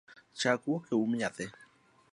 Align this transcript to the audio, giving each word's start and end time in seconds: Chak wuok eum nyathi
Chak 0.39 0.61
wuok 0.67 0.83
eum 0.93 1.11
nyathi 1.19 1.45